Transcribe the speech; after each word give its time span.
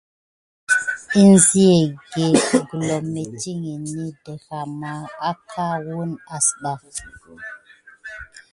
Ənzia 1.19 1.73
egge 2.23 2.57
gulom 2.67 3.05
mettiŋgini 3.13 4.05
daha 4.23 4.59
mà 4.79 4.91
aka 5.29 5.65
wune 5.85 6.17
asba. 6.35 6.73